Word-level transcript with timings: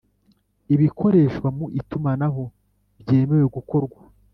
ibikoreshwa 0.73 1.47
mu 1.57 1.65
itumanaho 1.79 2.43
byemewe 3.01 3.45
gukorwa 3.55 3.99